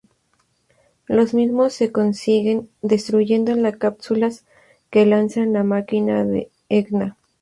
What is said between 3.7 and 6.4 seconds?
cápsulas que lanza la máquina